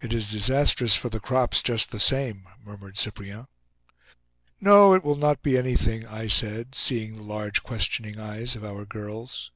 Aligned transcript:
"It 0.00 0.12
is 0.12 0.28
disastrous 0.28 0.96
for 0.96 1.08
the 1.08 1.20
crops, 1.20 1.62
just 1.62 1.92
the 1.92 2.00
same," 2.00 2.48
murmured 2.64 2.96
Cyprien. 2.98 3.46
"No, 4.60 4.92
it 4.92 5.04
will 5.04 5.14
not 5.14 5.40
be 5.40 5.56
anything," 5.56 6.04
I 6.04 6.26
said, 6.26 6.74
seeing 6.74 7.14
the 7.14 7.22
large 7.22 7.62
questioning 7.62 8.18
eyes 8.18 8.56
of 8.56 8.64
our 8.64 8.84
girls. 8.84 9.52